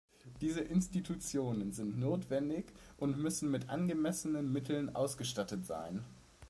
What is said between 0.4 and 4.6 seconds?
Diese Institutionen sind notwendig und müssen mit angemessenen